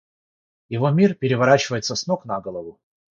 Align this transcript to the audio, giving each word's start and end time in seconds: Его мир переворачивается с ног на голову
Его 0.67 0.89
мир 0.89 1.13
переворачивается 1.13 1.95
с 1.95 2.07
ног 2.07 2.25
на 2.25 2.41
голову 2.41 2.79